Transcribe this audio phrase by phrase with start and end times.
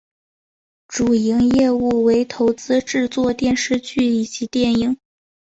[0.87, 4.97] 主营业务为投资制作电视剧以及电影。